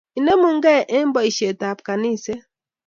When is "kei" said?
0.63-0.81